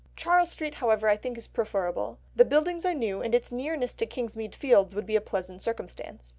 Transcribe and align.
Charles 0.15 0.49
Street, 0.49 0.73
however, 0.73 1.07
I 1.07 1.15
think 1.15 1.37
is 1.37 1.45
preferable. 1.45 2.17
The 2.35 2.43
buildings 2.43 2.85
are 2.87 2.93
new, 2.95 3.21
and 3.21 3.35
its 3.35 3.51
nearness 3.51 3.93
to 3.97 4.07
Kingsmead 4.07 4.55
Fields 4.55 4.95
would 4.95 5.05
be 5.05 5.15
a 5.15 5.21
pleasant 5.21 5.61
circumstance. 5.61 6.27